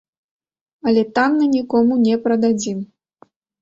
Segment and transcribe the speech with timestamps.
[0.87, 2.85] Але танна нікому не прададзім.